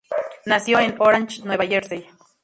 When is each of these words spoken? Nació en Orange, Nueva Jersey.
Nació 0.47 0.79
en 0.79 0.95
Orange, 0.97 1.43
Nueva 1.43 1.63
Jersey. 1.67 2.07